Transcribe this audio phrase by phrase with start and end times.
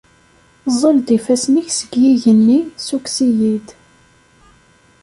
[0.73, 3.67] Ẓẓel-d ifassen-ik seg yigenni, ssukkes-iyi-d!